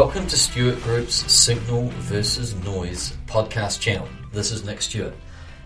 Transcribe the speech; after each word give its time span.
Welcome 0.00 0.28
to 0.28 0.36
Stewart 0.38 0.80
Group's 0.84 1.28
Signal 1.32 1.88
versus 1.88 2.54
Noise 2.64 3.16
podcast 3.26 3.80
channel. 3.80 4.08
This 4.32 4.52
is 4.52 4.64
Nick 4.64 4.80
Stewart. 4.80 5.12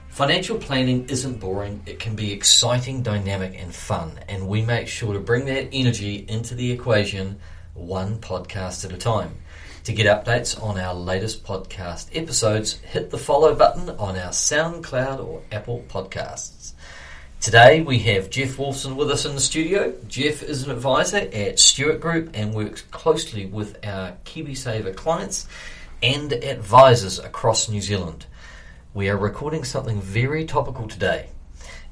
Financial 0.08 0.56
planning 0.56 1.06
isn't 1.10 1.38
boring, 1.38 1.82
it 1.84 1.98
can 1.98 2.16
be 2.16 2.32
exciting, 2.32 3.02
dynamic, 3.02 3.60
and 3.60 3.74
fun, 3.74 4.18
and 4.30 4.48
we 4.48 4.62
make 4.62 4.88
sure 4.88 5.12
to 5.12 5.20
bring 5.20 5.44
that 5.44 5.68
energy 5.74 6.24
into 6.30 6.54
the 6.54 6.72
equation 6.72 7.40
one 7.74 8.20
podcast 8.20 8.86
at 8.86 8.92
a 8.94 8.96
time. 8.96 9.34
To 9.84 9.92
get 9.92 10.06
updates 10.06 10.58
on 10.62 10.78
our 10.78 10.94
latest 10.94 11.44
podcast 11.44 12.08
episodes, 12.18 12.80
hit 12.80 13.10
the 13.10 13.18
follow 13.18 13.54
button 13.54 13.90
on 13.90 14.16
our 14.16 14.30
SoundCloud 14.30 15.22
or 15.22 15.42
Apple 15.52 15.84
Podcasts. 15.88 16.72
Today 17.42 17.80
we 17.80 17.98
have 17.98 18.30
Jeff 18.30 18.56
Wolfson 18.56 18.94
with 18.94 19.10
us 19.10 19.24
in 19.24 19.34
the 19.34 19.40
studio. 19.40 19.92
Jeff 20.06 20.44
is 20.44 20.62
an 20.62 20.70
advisor 20.70 21.28
at 21.32 21.58
Stewart 21.58 22.00
Group 22.00 22.30
and 22.34 22.54
works 22.54 22.82
closely 22.92 23.46
with 23.46 23.84
our 23.84 24.12
KiwiSaver 24.24 24.94
clients 24.94 25.48
and 26.04 26.32
advisors 26.32 27.18
across 27.18 27.68
New 27.68 27.80
Zealand. 27.80 28.26
We 28.94 29.08
are 29.08 29.16
recording 29.16 29.64
something 29.64 30.00
very 30.00 30.44
topical 30.44 30.86
today, 30.86 31.30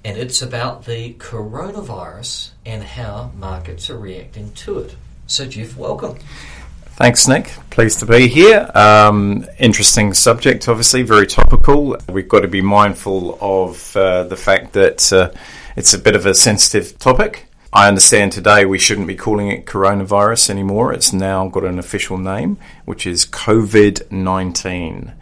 and 0.05 0.17
it's 0.17 0.41
about 0.41 0.85
the 0.85 1.15
coronavirus 1.15 2.51
and 2.65 2.85
how 2.85 3.33
markets 3.37 3.91
are 3.91 3.99
reacting 3.99 4.53
to 4.53 4.79
it. 4.79 4.95
So, 5.27 5.47
Jeff, 5.47 5.77
welcome. 5.77 6.19
Thanks, 6.97 7.27
Nick. 7.27 7.47
Pleased 7.71 8.01
to 8.01 8.07
be 8.07 8.29
here. 8.29 8.71
Um, 8.75 9.47
interesting 9.59 10.13
subject, 10.13 10.69
obviously, 10.69 11.03
very 11.03 11.27
topical. 11.27 11.97
We've 12.09 12.29
got 12.29 12.41
to 12.41 12.49
be 12.49 12.61
mindful 12.61 13.39
of 13.41 13.97
uh, 13.97 14.25
the 14.25 14.37
fact 14.37 14.75
that 14.75 15.11
uh, 15.13 15.31
it's 15.77 15.95
a 15.95 15.99
bit 15.99 16.15
of 16.15 16.27
a 16.27 16.35
sensitive 16.35 16.99
topic. 16.99 17.47
I 17.73 17.87
understand 17.87 18.33
today 18.33 18.65
we 18.65 18.79
shouldn't 18.79 19.07
be 19.07 19.15
calling 19.15 19.49
it 19.49 19.65
coronavirus 19.65 20.51
anymore. 20.51 20.93
It's 20.93 21.13
now 21.13 21.49
got 21.49 21.65
an 21.65 21.79
official 21.79 22.19
name, 22.19 22.59
which 22.85 23.07
is 23.07 23.25
COVID 23.25 24.11
19. 24.11 25.13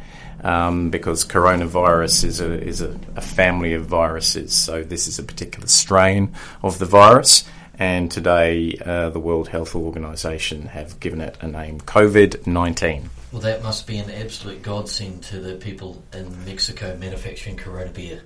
Um, 0.40 0.90
because 0.90 1.24
coronavirus 1.24 2.24
is 2.24 2.40
a 2.40 2.62
is 2.62 2.80
a, 2.80 2.96
a, 3.16 3.20
family 3.20 3.74
of 3.74 3.86
viruses. 3.86 4.54
So 4.54 4.84
this 4.84 5.08
is 5.08 5.18
a 5.18 5.24
particular 5.24 5.66
strain 5.66 6.32
of 6.62 6.78
the 6.78 6.86
virus, 6.86 7.42
and 7.78 8.10
today 8.10 8.78
uh, 8.84 9.10
the 9.10 9.20
World 9.20 9.48
Health 9.48 9.74
Organization 9.74 10.66
have 10.66 10.98
given 11.00 11.20
it 11.20 11.36
a 11.40 11.46
name 11.46 11.80
COVID 11.80 12.46
19. 12.46 13.10
Well, 13.32 13.42
that 13.42 13.62
must 13.62 13.86
be 13.86 13.98
an 13.98 14.10
absolute 14.10 14.62
godsend 14.62 15.22
to 15.24 15.38
the 15.38 15.54
people 15.54 16.02
in 16.12 16.44
Mexico 16.44 16.96
manufacturing 16.96 17.56
Corona 17.56 17.90
beer. 17.90 18.22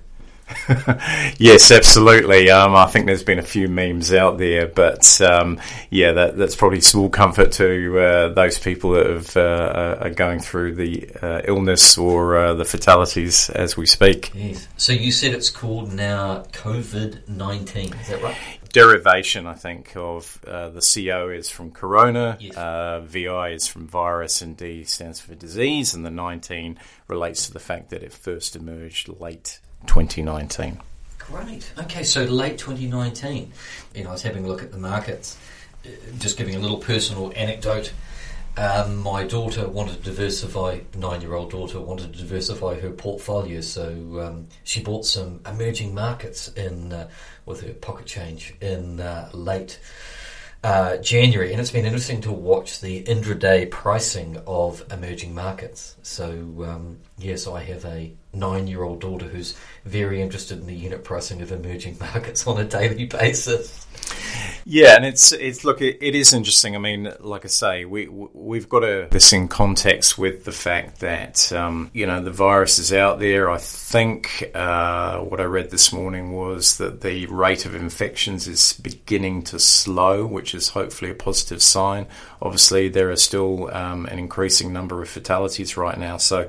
yes, 1.37 1.71
absolutely. 1.71 2.49
Um, 2.49 2.75
I 2.75 2.85
think 2.85 3.05
there's 3.05 3.23
been 3.23 3.39
a 3.39 3.43
few 3.43 3.67
memes 3.67 4.13
out 4.13 4.37
there, 4.37 4.67
but 4.67 5.21
um, 5.21 5.59
yeah, 5.89 6.11
that, 6.13 6.37
that's 6.37 6.55
probably 6.55 6.81
small 6.81 7.09
comfort 7.09 7.53
to 7.53 7.99
uh, 7.99 8.27
those 8.29 8.59
people 8.59 8.91
that 8.91 9.05
have, 9.05 9.37
uh, 9.37 9.97
are 10.01 10.09
going 10.09 10.39
through 10.39 10.75
the 10.75 11.09
uh, 11.21 11.41
illness 11.45 11.97
or 11.97 12.37
uh, 12.37 12.53
the 12.53 12.65
fatalities 12.65 13.49
as 13.51 13.77
we 13.77 13.85
speak. 13.85 14.31
Yes. 14.33 14.67
So 14.77 14.93
you 14.93 15.11
said 15.11 15.33
it's 15.33 15.49
called 15.49 15.93
now 15.93 16.43
COVID 16.51 17.27
19, 17.27 17.93
is 17.93 18.07
that 18.07 18.21
right? 18.21 18.37
Derivation, 18.73 19.45
I 19.45 19.53
think, 19.53 19.95
of 19.95 20.43
uh, 20.47 20.69
the 20.69 20.81
CO 20.81 21.29
is 21.29 21.47
from 21.47 21.69
corona, 21.69 22.37
yes. 22.39 22.57
Uh, 22.57 23.01
VI 23.05 23.49
is 23.49 23.67
from 23.67 23.87
virus, 23.87 24.41
and 24.41 24.57
D 24.57 24.83
stands 24.83 25.19
for 25.19 25.35
disease, 25.35 25.93
and 25.93 26.03
the 26.03 26.09
19 26.09 26.79
relates 27.07 27.45
to 27.45 27.53
the 27.53 27.59
fact 27.59 27.91
that 27.91 28.01
it 28.01 28.11
first 28.11 28.55
emerged 28.55 29.09
late 29.19 29.59
2019. 29.85 30.79
Great. 31.19 31.71
Okay, 31.77 32.03
so 32.03 32.23
late 32.23 32.57
2019. 32.57 33.53
You 33.93 34.03
know, 34.03 34.09
I 34.09 34.11
was 34.13 34.23
having 34.23 34.43
a 34.43 34.47
look 34.47 34.63
at 34.63 34.71
the 34.71 34.79
markets. 34.79 35.37
Uh, 35.85 35.89
just 36.17 36.37
giving 36.37 36.55
a 36.55 36.59
little 36.59 36.79
personal 36.79 37.31
anecdote. 37.35 37.93
Um, 38.55 39.01
my 39.01 39.23
daughter 39.25 39.67
wanted 39.67 39.97
to 39.97 40.03
diversify, 40.03 40.81
nine-year-old 40.95 41.49
daughter 41.49 41.79
wanted 41.79 42.13
to 42.13 42.19
diversify 42.19 42.79
her 42.79 42.91
portfolio, 42.91 43.61
so 43.61 43.87
um, 44.21 44.47
she 44.63 44.83
bought 44.83 45.05
some 45.05 45.41
emerging 45.47 45.95
markets 45.95 46.49
in 46.49 46.93
uh, 46.93 47.09
with 47.47 47.61
her 47.61 47.73
pocket 47.73 48.05
change 48.05 48.53
in 48.61 48.99
uh, 48.99 49.31
late 49.33 49.79
uh, 50.63 50.97
January, 50.97 51.51
and 51.51 51.59
it's 51.59 51.71
been 51.71 51.85
interesting 51.85 52.21
to 52.21 52.31
watch 52.31 52.79
the 52.79 53.03
intraday 53.03 53.69
pricing 53.69 54.39
of 54.45 54.85
emerging 54.91 55.33
markets. 55.33 55.95
So, 56.03 56.29
um, 56.65 56.99
yes, 57.17 57.47
I 57.47 57.63
have 57.63 57.83
a 57.85 58.13
nine 58.33 58.67
year 58.67 58.83
old 58.83 59.01
daughter 59.01 59.25
who's 59.25 59.57
very 59.83 60.21
interested 60.21 60.59
in 60.59 60.67
the 60.67 60.75
unit 60.75 61.03
pricing 61.03 61.41
of 61.41 61.51
emerging 61.51 61.97
markets 62.13 62.45
on 62.47 62.61
a 62.61 62.65
daily 62.65 63.07
basis. 63.07 63.87
Yeah, 64.65 64.95
and 64.95 65.05
it's 65.05 65.31
it's 65.31 65.65
look 65.65 65.81
it, 65.81 65.97
it 66.01 66.15
is 66.15 66.33
interesting. 66.33 66.75
I 66.75 66.79
mean, 66.79 67.13
like 67.19 67.43
I 67.43 67.49
say, 67.49 67.85
we 67.85 68.07
we've 68.07 68.69
got 68.69 68.79
to 68.81 69.07
this 69.11 69.33
in 69.33 69.47
context 69.47 70.17
with 70.17 70.45
the 70.45 70.51
fact 70.51 70.99
that 71.01 71.51
um, 71.51 71.91
you 71.93 72.05
know 72.05 72.21
the 72.21 72.31
virus 72.31 72.79
is 72.79 72.93
out 72.93 73.19
there. 73.19 73.49
I 73.49 73.57
think 73.57 74.51
uh, 74.55 75.19
what 75.19 75.41
I 75.41 75.43
read 75.43 75.69
this 75.69 75.91
morning 75.91 76.31
was 76.31 76.77
that 76.77 77.01
the 77.01 77.25
rate 77.25 77.65
of 77.65 77.75
infections 77.75 78.47
is 78.47 78.73
beginning 78.73 79.43
to 79.43 79.59
slow, 79.59 80.25
which 80.25 80.55
is 80.55 80.69
hopefully 80.69 81.11
a 81.11 81.15
positive 81.15 81.61
sign. 81.61 82.07
Obviously, 82.41 82.87
there 82.87 83.11
are 83.11 83.17
still 83.17 83.73
um, 83.75 84.05
an 84.05 84.17
increasing 84.17 84.71
number 84.71 85.01
of 85.01 85.09
fatalities 85.09 85.75
right 85.75 85.97
now, 85.97 86.17
so 86.17 86.47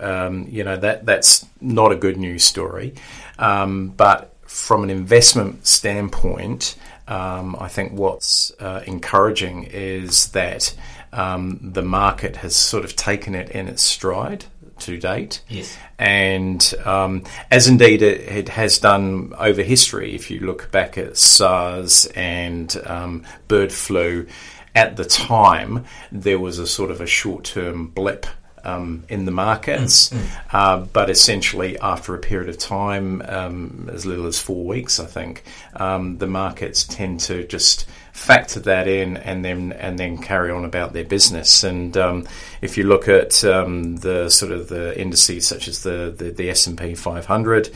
um, 0.00 0.46
you 0.48 0.64
know 0.64 0.76
that 0.76 1.04
that's 1.04 1.44
not 1.60 1.92
a 1.92 1.96
good 1.96 2.16
news 2.16 2.44
story. 2.44 2.94
Um, 3.38 3.88
but 3.88 4.32
from 4.52 4.84
an 4.84 4.90
investment 4.90 5.66
standpoint, 5.66 6.76
um, 7.08 7.56
I 7.58 7.68
think 7.68 7.92
what's 7.92 8.52
uh, 8.60 8.82
encouraging 8.86 9.64
is 9.64 10.28
that 10.28 10.74
um, 11.12 11.58
the 11.62 11.82
market 11.82 12.36
has 12.36 12.56
sort 12.56 12.84
of 12.84 12.96
taken 12.96 13.34
it 13.34 13.50
in 13.50 13.68
its 13.68 13.82
stride 13.82 14.46
to 14.80 14.98
date. 14.98 15.42
Yes. 15.48 15.76
And 15.98 16.74
um, 16.84 17.24
as 17.50 17.68
indeed 17.68 18.02
it, 18.02 18.20
it, 18.20 18.48
has 18.50 18.78
done 18.78 19.32
over 19.38 19.62
history, 19.62 20.14
if 20.14 20.30
you 20.30 20.40
look 20.40 20.70
back 20.70 20.98
at 20.98 21.16
SARS 21.16 22.06
and 22.14 22.74
um, 22.86 23.24
bird 23.48 23.72
flu, 23.72 24.26
at 24.74 24.96
the 24.96 25.04
time 25.04 25.84
there 26.10 26.38
was 26.38 26.58
a 26.58 26.66
sort 26.66 26.90
of 26.90 27.00
a 27.00 27.06
short 27.06 27.44
term 27.44 27.88
blip 27.88 28.26
um, 28.64 29.04
in 29.08 29.24
the 29.24 29.30
markets. 29.30 30.10
Mm, 30.10 30.18
mm. 30.18 30.40
Uh, 30.52 30.78
but 30.92 31.10
essentially, 31.10 31.78
after 31.78 32.14
a 32.14 32.18
period 32.18 32.48
of 32.48 32.58
time, 32.58 33.22
um, 33.26 33.90
as 33.92 34.06
little 34.06 34.26
as 34.26 34.38
four 34.38 34.64
weeks, 34.64 35.00
I 35.00 35.06
think, 35.06 35.44
um, 35.76 36.18
the 36.18 36.26
markets 36.26 36.84
tend 36.84 37.20
to 37.20 37.46
just 37.46 37.86
factor 38.12 38.60
that 38.60 38.86
in 38.86 39.16
and 39.16 39.44
then 39.44 39.72
and 39.72 39.98
then 39.98 40.18
carry 40.18 40.50
on 40.50 40.64
about 40.64 40.92
their 40.92 41.04
business. 41.04 41.64
And 41.64 41.96
um, 41.96 42.26
if 42.60 42.76
you 42.76 42.84
look 42.84 43.08
at 43.08 43.42
um, 43.44 43.96
the 43.96 44.28
sort 44.28 44.52
of 44.52 44.68
the 44.68 44.98
indices 45.00 45.46
such 45.46 45.68
as 45.68 45.82
the 45.82 46.14
the, 46.16 46.30
the 46.30 46.50
S 46.50 46.66
and 46.66 46.78
P 46.78 46.94
500 46.94 47.70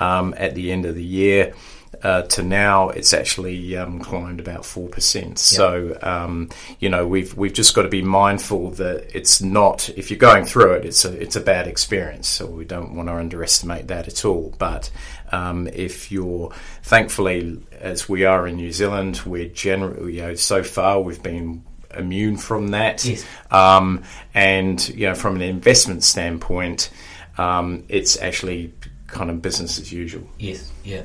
um, 0.00 0.34
at 0.36 0.54
the 0.54 0.70
end 0.72 0.84
of 0.84 0.94
the 0.94 1.04
year 1.04 1.54
uh, 2.02 2.22
to 2.22 2.42
now 2.42 2.90
it's 2.90 3.12
actually 3.12 3.76
um, 3.76 4.00
climbed 4.00 4.40
about 4.40 4.64
four 4.64 4.88
percent. 4.88 5.38
So 5.38 5.98
um, 6.02 6.50
you 6.78 6.88
know 6.88 7.06
we've 7.06 7.34
we've 7.36 7.52
just 7.52 7.74
got 7.74 7.82
to 7.82 7.88
be 7.88 8.02
mindful 8.02 8.70
that 8.72 9.14
it's 9.14 9.40
not 9.40 9.88
if 9.90 10.10
you're 10.10 10.18
going 10.18 10.44
through 10.44 10.74
it, 10.74 10.84
it's 10.84 11.04
a 11.04 11.12
it's 11.20 11.36
a 11.36 11.40
bad 11.40 11.66
experience. 11.66 12.28
So 12.28 12.46
we 12.46 12.64
don't 12.64 12.94
want 12.94 13.08
to 13.08 13.14
underestimate 13.14 13.88
that 13.88 14.08
at 14.08 14.24
all. 14.24 14.54
But 14.58 14.90
um, 15.32 15.68
if 15.68 16.12
you're 16.12 16.52
thankfully 16.82 17.60
as 17.80 18.08
we 18.08 18.24
are 18.24 18.46
in 18.46 18.56
New 18.56 18.72
Zealand, 18.72 19.22
we're 19.26 19.48
generally 19.48 20.16
you 20.16 20.22
know 20.22 20.34
so 20.34 20.62
far 20.62 21.00
we've 21.00 21.22
been 21.22 21.64
immune 21.96 22.36
from 22.36 22.68
that. 22.68 23.04
Yes. 23.04 23.24
Um, 23.50 24.04
and 24.34 24.86
you 24.90 25.08
know 25.08 25.14
from 25.14 25.36
an 25.36 25.42
investment 25.42 26.04
standpoint, 26.04 26.90
um, 27.38 27.84
it's 27.88 28.20
actually 28.20 28.72
kind 29.08 29.30
of 29.30 29.42
business 29.42 29.78
as 29.78 29.92
usual. 29.92 30.28
Yes. 30.38 30.70
Yeah. 30.84 31.02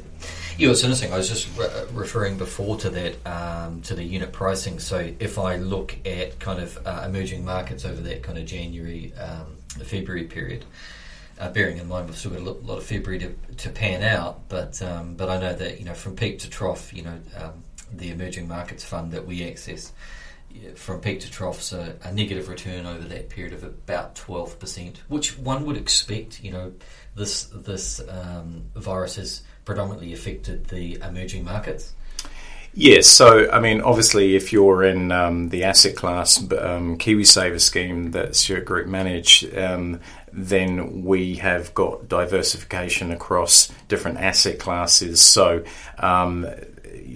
Yeah, 0.56 0.70
it's 0.70 0.84
interesting. 0.84 1.12
I 1.12 1.18
was 1.18 1.30
just 1.30 1.50
re- 1.58 1.68
referring 1.94 2.38
before 2.38 2.78
to 2.78 2.90
that 2.92 3.26
um, 3.26 3.82
to 3.82 3.96
the 3.96 4.04
unit 4.04 4.32
pricing. 4.32 4.80
So 4.80 5.12
if 5.20 5.40
I 5.40 5.56
look 5.56 5.96
at 6.06 6.40
kind 6.40 6.62
of 6.62 6.78
uh, 6.86 7.04
emerging 7.08 7.44
markets 7.44 7.86
over 7.86 8.00
that 8.02 8.22
kind 8.22 8.38
of 8.38 8.46
January 8.46 9.14
um, 9.16 9.58
February 9.84 10.26
period, 10.26 10.64
uh, 11.40 11.50
bearing 11.50 11.78
in 11.78 11.88
mind 11.88 12.08
we've 12.08 12.18
still 12.18 12.32
got 12.32 12.42
a 12.42 12.44
lot 12.44 12.78
of 12.78 12.86
February 12.86 13.20
to, 13.20 13.56
to 13.58 13.70
pan 13.70 14.04
out, 14.04 14.48
but 14.48 14.80
um, 14.84 15.16
but 15.16 15.30
I 15.30 15.40
know 15.40 15.54
that 15.54 15.80
you 15.80 15.86
know 15.86 15.96
from 15.96 16.16
peak 16.16 16.40
to 16.40 16.50
trough, 16.50 16.94
you 16.94 17.02
know 17.02 17.20
um, 17.42 17.64
the 17.92 18.12
emerging 18.12 18.48
markets 18.48 18.84
fund 18.84 19.12
that 19.14 19.26
we 19.26 19.50
access 19.50 19.92
from 20.76 21.02
peak 21.02 21.20
to 21.22 21.32
trough, 21.32 21.64
so 21.64 21.94
a 22.04 22.12
negative 22.12 22.48
return 22.48 22.86
over 22.86 23.08
that 23.08 23.30
period 23.30 23.54
of 23.54 23.64
about 23.64 24.16
twelve 24.16 24.60
percent, 24.60 25.02
which 25.08 25.36
one 25.38 25.66
would 25.66 25.78
expect. 25.78 26.44
You 26.44 26.52
know, 26.52 26.74
this 27.16 27.46
this 27.46 28.02
um, 28.08 28.66
virus 28.76 29.16
has 29.16 29.42
predominantly 29.66 30.14
affected 30.14 30.66
the 30.66 31.00
emerging 31.02 31.44
markets? 31.44 31.94
Yes, 32.76 33.06
so 33.06 33.50
I 33.52 33.60
mean, 33.60 33.82
obviously, 33.82 34.36
if 34.36 34.52
you're 34.52 34.84
in 34.84 35.12
um, 35.12 35.50
the 35.50 35.64
asset 35.64 35.96
class 35.96 36.40
um, 36.40 36.98
KiwiSaver 36.98 37.62
scheme 37.62 38.12
that 38.12 38.36
Stewart 38.36 38.66
Group 38.66 38.88
manage, 38.88 39.46
um, 39.56 40.00
then 40.32 41.04
we 41.04 41.36
have 41.36 41.72
got 41.76 42.10
diversification 42.10 43.12
across 43.12 43.72
different 43.88 44.18
asset 44.18 44.58
classes. 44.58 45.22
So 45.22 45.64
um, 46.00 46.48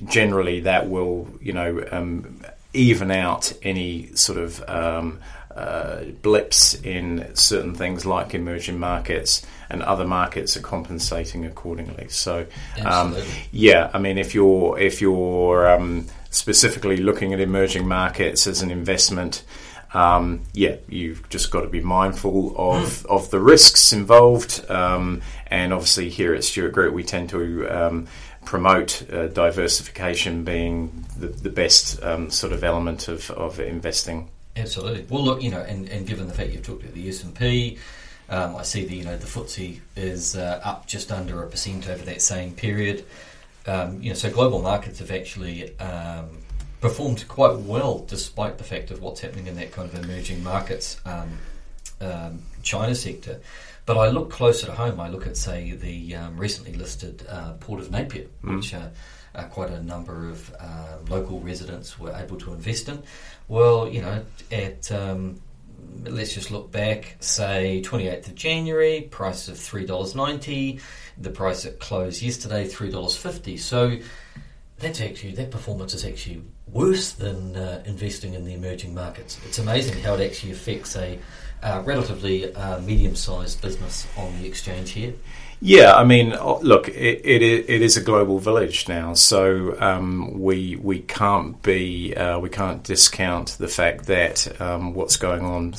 generally, 0.06 0.60
that 0.62 0.90
will, 0.90 1.28
you 1.42 1.54
know, 1.54 1.84
um, 1.92 2.44
even 2.74 3.10
out 3.10 3.52
any 3.64 4.14
sort 4.14 4.38
of 4.38 4.64
um, 4.70 5.20
uh, 5.56 6.04
blips 6.22 6.76
in 6.76 7.32
certain 7.34 7.74
things 7.74 8.06
like 8.06 8.36
emerging 8.36 8.78
markets 8.78 9.44
and 9.70 9.82
other 9.84 10.06
markets 10.06 10.56
are 10.58 10.62
compensating 10.62 11.46
accordingly. 11.46 12.08
So, 12.10 12.46
um, 12.86 13.16
yeah, 13.52 13.90
I 13.94 14.00
mean, 14.00 14.18
if 14.18 14.34
you're 14.34 14.78
if 14.80 15.02
you're 15.02 15.70
um, 15.70 16.08
specifically 16.30 16.98
looking 16.98 17.34
at 17.34 17.40
emerging 17.40 17.88
markets 17.88 18.48
as 18.48 18.62
an 18.62 18.72
investment, 18.72 19.44
um, 19.94 20.42
yeah, 20.54 20.76
you've 20.88 21.28
just 21.30 21.52
got 21.52 21.62
to 21.62 21.70
be 21.70 21.82
mindful 21.82 22.54
of, 22.58 22.84
mm. 22.84 23.06
of 23.06 23.32
the 23.32 23.40
risks 23.40 23.94
involved. 23.94 24.70
Um, 24.70 25.22
and 25.48 25.74
obviously, 25.74 26.10
here 26.10 26.34
at 26.34 26.44
Stewart 26.44 26.74
Group, 26.74 26.94
we 26.94 27.04
tend 27.04 27.30
to 27.30 27.68
um, 27.68 28.08
promote 28.46 29.12
uh, 29.12 29.28
diversification 29.28 30.44
being 30.44 31.06
the, 31.18 31.28
the 31.28 31.50
best 31.50 32.02
um, 32.04 32.30
sort 32.30 32.54
of 32.54 32.64
element 32.64 33.08
of, 33.08 33.30
of 33.32 33.60
investing. 33.60 34.30
Absolutely. 34.56 35.06
Well, 35.10 35.24
look, 35.24 35.42
you 35.42 35.52
know, 35.52 35.62
and, 35.62 35.88
and 35.90 36.08
given 36.08 36.28
the 36.28 36.34
fact 36.34 36.52
you've 36.52 36.64
talked 36.64 36.84
about 36.84 36.96
the 36.96 37.08
S 37.08 37.24
and 37.24 37.34
P, 37.36 37.78
um, 38.30 38.56
I 38.56 38.64
see 38.64 38.86
that 38.86 38.94
you 38.94 39.04
know 39.04 39.18
the 39.18 39.28
FTSE 39.28 39.80
is 39.96 40.36
uh, 40.36 40.62
up 40.64 40.88
just 40.88 41.12
under 41.12 41.44
a 41.44 41.48
percent 41.48 41.88
over 41.88 42.04
that 42.06 42.22
same 42.22 42.54
period. 42.54 43.06
Um, 43.66 44.02
you 44.02 44.10
know, 44.10 44.16
so 44.16 44.30
global 44.30 44.62
markets 44.62 45.00
have 45.00 45.12
actually 45.12 45.78
um, 45.80 46.30
performed 46.82 47.28
quite 47.28 47.58
well 47.58 48.00
despite 48.08 48.58
the 48.58 48.64
fact 48.64 48.92
of 48.92 49.02
what's 49.02 49.22
happening 49.22 49.48
in 49.48 49.56
that 49.56 49.72
kind 49.72 49.92
of 49.92 50.04
emerging 50.04 50.44
markets 50.44 51.02
um, 51.06 51.38
um, 52.02 52.42
China 52.64 52.96
sector. 52.96 53.40
But 53.86 53.98
I 53.98 54.10
look 54.10 54.30
closer 54.30 54.66
to 54.66 54.74
home. 54.74 55.00
I 55.00 55.08
look 55.08 55.26
at, 55.26 55.38
say, 55.38 55.72
the 55.72 56.16
um, 56.16 56.38
recently 56.38 56.74
listed 56.74 57.26
uh, 57.30 57.54
Port 57.54 57.80
of 57.80 57.90
Napier, 57.90 58.26
mm. 58.44 58.58
which 58.58 58.74
uh, 58.74 58.90
uh, 59.34 59.44
quite 59.46 59.70
a 59.70 59.82
number 59.82 60.30
of 60.30 60.54
uh, 60.60 60.98
local 61.08 61.40
residents 61.40 61.98
were 61.98 62.12
able 62.12 62.38
to 62.38 62.54
invest 62.54 62.90
in. 62.90 63.02
Well, 63.48 63.88
you 63.88 64.02
know, 64.02 64.26
at 64.52 64.92
um, 64.92 65.40
let's 66.04 66.34
just 66.34 66.52
look 66.52 66.72
back, 66.72 67.18
say 67.20 67.82
28th 67.86 68.28
of 68.28 68.36
January, 68.36 69.02
price 69.02 69.48
of 69.48 69.56
$3.90, 69.56 70.82
the 71.18 71.30
price 71.30 71.66
at 71.66 71.80
close 71.80 72.22
yesterday, 72.22 72.68
$3.50. 72.68 73.60
So 73.60 73.98
that's 74.80 75.02
actually, 75.02 75.34
that 75.34 75.52
performance 75.52 75.94
is 75.94 76.06
actually 76.06 76.44
worse 76.68 77.14
than 77.14 77.56
uh, 77.56 77.84
investing 77.86 78.34
in 78.34 78.46
the 78.46 78.54
emerging 78.54 78.94
markets. 78.94 79.40
It's 79.46 79.60
amazing 79.60 80.02
how 80.02 80.16
it 80.16 80.26
actually 80.26 80.52
affects 80.52 80.96
a 80.96 81.20
uh, 81.64 81.82
relatively 81.86 82.54
uh, 82.54 82.80
medium 82.80 83.16
sized 83.16 83.62
business 83.62 84.08
on 84.18 84.38
the 84.40 84.48
exchange 84.48 84.92
here. 84.92 85.14
Yeah, 85.60 85.96
I 85.96 86.04
mean, 86.04 86.36
look, 86.62 86.88
it, 86.88 87.22
it, 87.26 87.42
it 87.42 87.82
is 87.82 87.98
a 87.98 88.02
global 88.02 88.38
village 88.38 88.88
now, 88.88 89.16
so 89.16 89.76
um, 89.80 90.40
we 90.40 90.76
we 90.76 91.00
can't 91.00 91.60
be 91.64 92.16
uh, 92.16 92.38
we 92.38 92.50
can't 92.50 92.84
discount 92.84 93.58
the 93.58 93.68
fact 93.68 94.06
that 94.06 94.62
um, 94.62 94.94
what's 94.94 95.18
going 95.18 95.44
on 95.44 95.74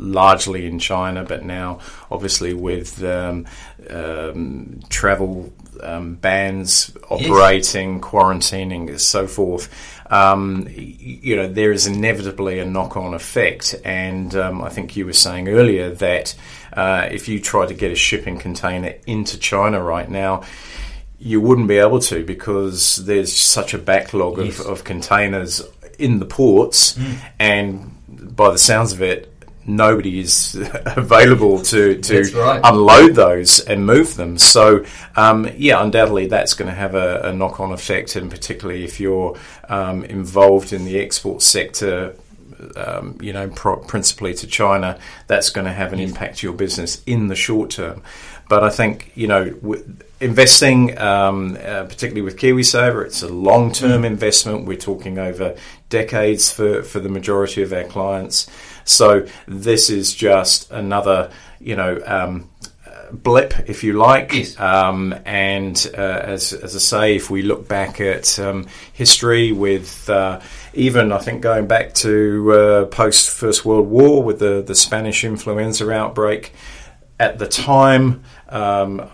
largely 0.00 0.66
in 0.66 0.78
China, 0.78 1.24
but 1.24 1.44
now 1.44 1.78
obviously 2.10 2.54
with 2.54 3.02
um, 3.04 3.46
um 3.88 4.80
travel 4.88 5.52
um, 5.82 6.14
bans 6.14 6.96
operating, 7.08 7.94
yes. 7.94 8.04
quarantining, 8.04 8.98
so 8.98 9.26
forth. 9.26 9.68
Um, 10.10 10.66
you 10.68 11.36
know, 11.36 11.46
there 11.46 11.72
is 11.72 11.86
inevitably 11.86 12.58
a 12.58 12.66
knock-on 12.66 13.14
effect, 13.14 13.74
and 13.84 14.34
I 14.34 14.68
think 14.68 14.96
you 14.96 15.06
were 15.06 15.12
saying 15.12 15.48
earlier 15.48 15.94
that 15.94 16.34
uh, 16.72 17.08
if 17.10 17.28
you 17.28 17.40
try 17.40 17.66
to 17.66 17.74
get 17.74 17.92
a 17.92 17.96
shipping 17.96 18.38
container 18.38 18.94
into 19.06 19.38
China 19.38 19.82
right 19.82 20.08
now, 20.08 20.42
you 21.18 21.40
wouldn't 21.40 21.68
be 21.68 21.78
able 21.78 22.00
to 22.00 22.24
because 22.24 23.04
there's 23.04 23.32
such 23.32 23.74
a 23.74 23.78
backlog 23.78 24.38
yes. 24.38 24.58
of, 24.58 24.66
of, 24.66 24.84
containers 24.84 25.62
in 25.98 26.18
the 26.18 26.24
ports, 26.24 26.94
mm. 26.94 27.18
and 27.38 27.92
by 28.34 28.50
the 28.50 28.58
sounds 28.58 28.92
of 28.92 29.02
it, 29.02 29.29
nobody 29.66 30.20
is 30.20 30.54
available 30.84 31.62
to, 31.62 32.00
to 32.00 32.22
right. 32.34 32.60
unload 32.64 33.14
those 33.14 33.60
and 33.60 33.86
move 33.86 34.16
them. 34.16 34.38
So, 34.38 34.84
um, 35.16 35.48
yeah, 35.56 35.82
undoubtedly 35.82 36.26
that's 36.26 36.54
going 36.54 36.68
to 36.68 36.74
have 36.74 36.94
a, 36.94 37.20
a 37.24 37.32
knock 37.32 37.60
on 37.60 37.72
effect, 37.72 38.16
and 38.16 38.30
particularly 38.30 38.84
if 38.84 39.00
you're 39.00 39.36
um, 39.68 40.04
involved 40.04 40.72
in 40.72 40.84
the 40.84 40.98
export 40.98 41.42
sector 41.42 42.14
um, 42.76 43.18
you 43.20 43.32
know, 43.32 43.48
pro- 43.48 43.76
principally 43.76 44.34
to 44.34 44.46
China, 44.46 44.98
that's 45.26 45.50
going 45.50 45.66
to 45.66 45.72
have 45.72 45.92
an 45.92 45.98
yes. 45.98 46.10
impact 46.10 46.38
to 46.38 46.46
your 46.46 46.54
business 46.54 47.02
in 47.04 47.28
the 47.28 47.34
short 47.34 47.70
term. 47.70 48.02
But 48.48 48.64
I 48.64 48.70
think 48.70 49.12
you 49.14 49.28
know, 49.28 49.50
w- 49.50 49.96
investing, 50.20 50.98
um, 50.98 51.56
uh, 51.56 51.84
particularly 51.84 52.22
with 52.22 52.36
KiwiSaver, 52.36 53.04
it's 53.04 53.22
a 53.22 53.28
long-term 53.28 54.02
mm. 54.02 54.06
investment. 54.06 54.66
We're 54.66 54.76
talking 54.76 55.18
over 55.18 55.56
decades 55.88 56.52
for 56.52 56.82
for 56.82 57.00
the 57.00 57.08
majority 57.08 57.62
of 57.62 57.72
our 57.72 57.84
clients. 57.84 58.48
So 58.90 59.26
this 59.46 59.90
is 59.90 60.14
just 60.14 60.70
another, 60.70 61.30
you 61.60 61.76
know. 61.76 62.00
Um, 62.04 62.50
blip, 63.12 63.54
if 63.68 63.82
you 63.84 63.94
like. 63.94 64.32
Yes. 64.32 64.58
Um, 64.58 65.14
and 65.24 65.90
uh, 65.96 66.00
as, 66.00 66.52
as 66.52 66.74
I 66.74 66.78
say, 66.78 67.16
if 67.16 67.30
we 67.30 67.42
look 67.42 67.68
back 67.68 68.00
at 68.00 68.38
um, 68.38 68.66
history 68.92 69.52
with 69.52 70.08
uh, 70.08 70.40
even, 70.74 71.12
I 71.12 71.18
think, 71.18 71.42
going 71.42 71.66
back 71.66 71.94
to 71.94 72.52
uh, 72.52 72.84
post 72.86 73.30
First 73.30 73.64
World 73.64 73.88
War 73.88 74.22
with 74.22 74.38
the, 74.38 74.62
the 74.62 74.74
Spanish 74.74 75.24
influenza 75.24 75.90
outbreak, 75.90 76.52
at 77.20 77.38
the 77.38 77.46
time, 77.46 78.24
um, 78.48 79.06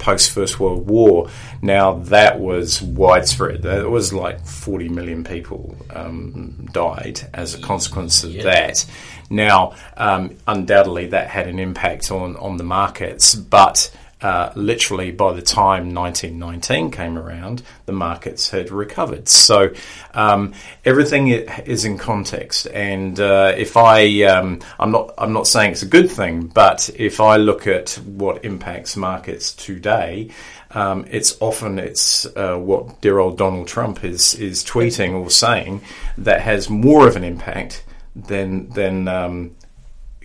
post 0.00 0.32
First 0.32 0.58
World 0.58 0.88
War, 0.88 1.30
now 1.62 1.94
that 2.00 2.40
was 2.40 2.82
widespread. 2.82 3.62
That 3.62 3.88
was 3.88 4.12
like 4.12 4.44
40 4.44 4.88
million 4.88 5.22
people 5.22 5.76
um, 5.90 6.68
died 6.72 7.20
as 7.32 7.54
a 7.54 7.60
consequence 7.60 8.24
of 8.24 8.32
yeah. 8.32 8.42
that. 8.42 8.84
Now, 9.30 9.76
um, 9.96 10.36
undoubtedly, 10.48 11.06
that 11.06 11.28
had 11.28 11.46
an 11.46 11.60
impact 11.60 12.10
on, 12.10 12.36
on 12.36 12.56
the 12.56 12.64
markets, 12.64 13.36
but 13.36 13.88
uh, 14.24 14.50
literally 14.56 15.10
by 15.10 15.34
the 15.34 15.42
time 15.42 15.94
1919 15.94 16.90
came 16.90 17.18
around, 17.18 17.62
the 17.84 17.92
markets 17.92 18.48
had 18.48 18.70
recovered. 18.70 19.28
So 19.28 19.74
um, 20.14 20.54
everything 20.82 21.28
is 21.28 21.84
in 21.84 21.98
context. 21.98 22.66
And 22.72 23.20
uh, 23.20 23.52
if 23.54 23.76
I, 23.76 24.22
um, 24.22 24.60
I'm 24.78 24.90
not, 24.90 25.12
I'm 25.18 25.34
not 25.34 25.46
saying 25.46 25.72
it's 25.72 25.82
a 25.82 25.86
good 25.86 26.10
thing, 26.10 26.46
but 26.46 26.88
if 26.96 27.20
I 27.20 27.36
look 27.36 27.66
at 27.66 27.90
what 28.06 28.46
impacts 28.46 28.96
markets 28.96 29.52
today, 29.52 30.30
um, 30.70 31.04
it's 31.10 31.36
often 31.42 31.78
it's 31.78 32.24
uh, 32.34 32.56
what 32.56 33.02
dear 33.02 33.18
old 33.18 33.36
Donald 33.36 33.68
Trump 33.68 34.04
is 34.04 34.34
is 34.36 34.64
tweeting 34.64 35.12
or 35.12 35.30
saying 35.30 35.82
that 36.16 36.40
has 36.40 36.70
more 36.70 37.06
of 37.06 37.16
an 37.16 37.24
impact 37.24 37.84
than 38.16 38.70
than 38.70 39.06
um, 39.06 39.54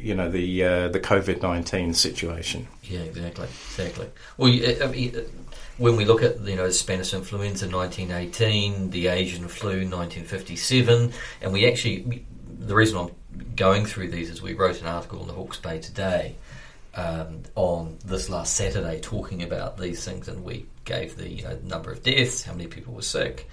you 0.01 0.15
know 0.15 0.29
the 0.29 0.63
uh, 0.63 0.87
the 0.89 0.99
COVID 0.99 1.41
nineteen 1.41 1.93
situation. 1.93 2.67
Yeah, 2.83 2.99
exactly, 2.99 3.47
exactly. 3.47 4.07
Well, 4.37 4.49
I 4.49 4.87
mean, 4.87 5.15
uh, 5.15 5.21
when 5.77 5.95
we 5.95 6.05
look 6.05 6.23
at 6.23 6.39
you 6.41 6.55
know 6.55 6.69
Spanish 6.69 7.13
influenza 7.13 7.67
nineteen 7.67 8.11
eighteen, 8.11 8.89
the 8.91 9.07
Asian 9.07 9.47
flu 9.47 9.85
nineteen 9.85 10.25
fifty 10.25 10.55
seven, 10.55 11.13
and 11.41 11.53
we 11.53 11.67
actually 11.67 12.25
the 12.59 12.75
reason 12.75 12.97
I'm 12.97 13.11
going 13.55 13.85
through 13.85 14.09
these 14.09 14.29
is 14.29 14.41
we 14.41 14.53
wrote 14.53 14.81
an 14.81 14.87
article 14.87 15.21
in 15.21 15.27
the 15.27 15.33
Hawke's 15.33 15.59
Bay 15.59 15.79
today. 15.79 16.35
Um, 16.95 17.43
on 17.53 17.99
this 18.03 18.29
last 18.29 18.55
Saturday, 18.55 18.99
talking 18.99 19.43
about 19.43 19.77
these 19.77 20.03
things, 20.03 20.27
and 20.27 20.43
we 20.43 20.65
gave 20.85 21.15
the 21.15 21.29
you 21.29 21.43
know, 21.43 21.57
number 21.63 21.91
of 21.91 22.01
deaths, 22.01 22.43
how 22.43 22.51
many 22.51 22.67
people 22.67 22.95
were 22.95 23.03
sick, 23.03 23.47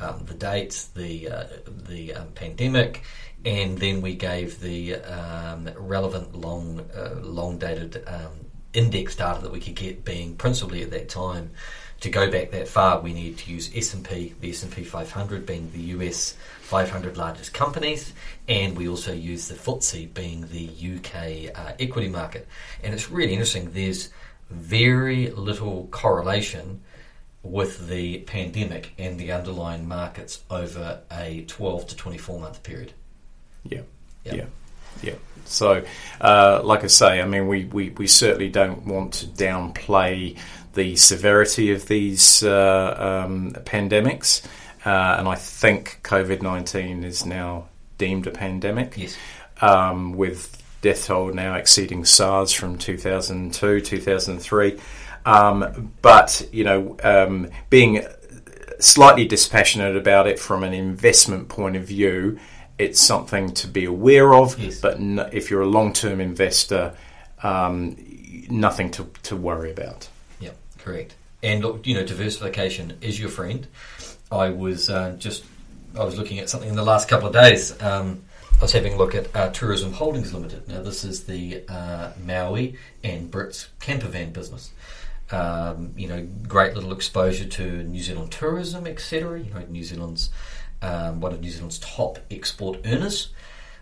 um, 0.00 0.24
the 0.26 0.34
dates, 0.34 0.86
the 0.86 1.28
uh, 1.28 1.44
the 1.66 2.14
um, 2.14 2.28
pandemic, 2.34 3.02
and 3.44 3.78
then 3.78 4.00
we 4.00 4.14
gave 4.14 4.60
the 4.60 4.96
um, 4.96 5.68
relevant 5.76 6.34
long 6.34 6.80
uh, 6.94 7.14
long 7.20 7.58
dated 7.58 8.02
um, 8.06 8.32
index 8.72 9.16
data 9.16 9.40
that 9.40 9.52
we 9.52 9.60
could 9.60 9.74
get 9.74 10.04
being 10.04 10.36
principally 10.36 10.82
at 10.82 10.90
that 10.90 11.08
time 11.08 11.50
to 12.00 12.10
go 12.10 12.30
back 12.30 12.50
that 12.50 12.68
far 12.68 13.00
we 13.00 13.12
need 13.12 13.38
to 13.38 13.50
use 13.50 13.70
S&P 13.74 14.34
the 14.40 14.50
S&P 14.50 14.84
500 14.84 15.46
being 15.46 15.70
the 15.72 15.80
US 15.96 16.36
500 16.60 17.16
largest 17.16 17.54
companies 17.54 18.12
and 18.48 18.76
we 18.76 18.88
also 18.88 19.12
use 19.12 19.48
the 19.48 19.54
FTSE 19.54 20.12
being 20.12 20.46
the 20.48 20.68
UK 20.96 21.56
uh, 21.56 21.72
equity 21.80 22.08
market. 22.08 22.46
And 22.82 22.92
it's 22.92 23.10
really 23.10 23.32
interesting 23.32 23.70
there's 23.72 24.10
very 24.50 25.30
little 25.30 25.88
correlation 25.90 26.82
with 27.42 27.88
the 27.88 28.18
pandemic 28.20 28.92
and 28.98 29.18
the 29.18 29.32
underlying 29.32 29.86
markets 29.88 30.42
over 30.50 31.00
a 31.10 31.44
12 31.46 31.86
to 31.88 31.96
24 31.96 32.40
month 32.40 32.62
period 32.62 32.92
yeah. 33.70 33.82
Yeah. 34.24 34.46
Yeah. 35.02 35.14
So, 35.44 35.84
uh, 36.20 36.60
like 36.64 36.84
I 36.84 36.88
say, 36.88 37.20
I 37.20 37.26
mean, 37.26 37.46
we, 37.46 37.64
we, 37.66 37.90
we 37.90 38.06
certainly 38.06 38.48
don't 38.48 38.84
want 38.86 39.14
to 39.14 39.26
downplay 39.26 40.36
the 40.74 40.96
severity 40.96 41.72
of 41.72 41.86
these 41.86 42.42
uh, 42.42 43.24
um, 43.26 43.52
pandemics. 43.64 44.44
Uh, 44.84 45.16
and 45.18 45.28
I 45.28 45.34
think 45.34 46.00
COVID 46.02 46.42
19 46.42 47.04
is 47.04 47.26
now 47.26 47.68
deemed 47.98 48.26
a 48.26 48.30
pandemic. 48.30 48.96
Yes. 48.96 49.16
Um, 49.60 50.12
with 50.12 50.62
death 50.82 51.06
toll 51.06 51.32
now 51.32 51.54
exceeding 51.54 52.04
SARS 52.04 52.52
from 52.52 52.78
2002, 52.78 53.80
2003. 53.80 54.78
Um, 55.24 55.92
but, 56.02 56.46
you 56.52 56.62
know, 56.62 56.96
um, 57.02 57.48
being 57.70 58.06
slightly 58.78 59.26
dispassionate 59.26 59.96
about 59.96 60.26
it 60.26 60.38
from 60.38 60.62
an 60.62 60.74
investment 60.74 61.48
point 61.48 61.76
of 61.76 61.84
view. 61.84 62.38
It's 62.78 63.00
something 63.00 63.52
to 63.54 63.66
be 63.66 63.84
aware 63.86 64.34
of, 64.34 64.58
Yes. 64.58 64.80
but 64.80 64.96
n- 64.96 65.28
if 65.32 65.50
you're 65.50 65.62
a 65.62 65.66
long 65.68 65.92
term 65.92 66.20
investor, 66.20 66.94
um, 67.42 67.96
nothing 68.50 68.90
to, 68.92 69.08
to 69.24 69.36
worry 69.36 69.70
about. 69.70 70.08
Yeah, 70.40 70.50
correct. 70.78 71.14
And 71.42 71.62
look, 71.62 71.86
you 71.86 71.94
know, 71.94 72.04
diversification 72.04 72.98
is 73.00 73.18
your 73.18 73.28
friend. 73.30 73.66
I 74.30 74.50
was 74.50 74.90
uh, 74.90 75.14
just 75.18 75.44
I 75.98 76.04
was 76.04 76.18
looking 76.18 76.38
at 76.38 76.50
something 76.50 76.68
in 76.68 76.76
the 76.76 76.82
last 76.84 77.08
couple 77.08 77.28
of 77.28 77.32
days. 77.32 77.80
Um, 77.82 78.22
I 78.58 78.62
was 78.62 78.72
having 78.72 78.94
a 78.94 78.96
look 78.96 79.14
at 79.14 79.34
uh, 79.36 79.50
Tourism 79.50 79.92
Holdings 79.92 80.32
Limited. 80.34 80.66
Now, 80.68 80.82
this 80.82 81.04
is 81.04 81.24
the 81.24 81.62
uh, 81.68 82.10
Maui 82.24 82.76
and 83.04 83.30
Britz 83.30 83.68
camper 83.80 84.08
van 84.08 84.32
business. 84.32 84.70
Um, 85.30 85.92
you 85.96 86.08
know, 86.08 86.26
great 86.48 86.74
little 86.74 86.92
exposure 86.92 87.44
to 87.46 87.82
New 87.84 88.00
Zealand 88.02 88.32
tourism, 88.32 88.86
etc. 88.86 89.40
You 89.40 89.52
know, 89.52 89.60
New 89.68 89.82
Zealand's 89.84 90.30
um, 90.82 91.20
one 91.20 91.32
of 91.32 91.40
New 91.40 91.50
Zealand's 91.50 91.78
top 91.78 92.18
export 92.30 92.80
earners. 92.84 93.30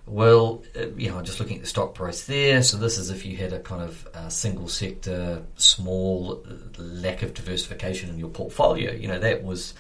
Well, 0.07 0.63
uh, 0.77 0.89
you 0.97 1.09
know, 1.09 1.23
just 1.23 1.41
looking 1.41 1.57
at 1.57 1.63
the 1.63 1.69
stock 1.69 1.95
price 1.95 2.27
there. 2.27 2.63
So 2.63 2.77
this 2.77 2.99
is 2.99 3.11
if 3.11 3.25
you 3.25 3.37
had 3.37 3.53
a 3.53 3.61
kind 3.61 3.83
of 3.83 4.07
uh, 4.15 4.29
single 4.29 4.69
sector, 4.69 5.43
small 5.57 6.45
lack 6.77 7.23
of 7.23 7.33
diversification 7.33 8.11
in 8.11 8.19
your 8.19 8.29
portfolio. 8.29 8.93
You 8.93 9.09
know, 9.09 9.19
that 9.19 9.43
was 9.43 9.73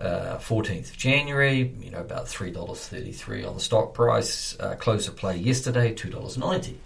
uh, 0.00 0.38
14th 0.38 0.90
of 0.90 0.96
January. 0.96 1.72
You 1.80 1.92
know, 1.92 2.00
about 2.00 2.26
three 2.26 2.50
dollars 2.50 2.88
thirty-three 2.88 3.44
on 3.44 3.54
the 3.54 3.60
stock 3.60 3.94
price. 3.94 4.58
Uh, 4.58 4.74
close 4.74 5.06
of 5.06 5.16
play 5.16 5.36
yesterday, 5.36 5.92
two 5.94 6.10
dollars 6.10 6.36
ninety. 6.36 6.80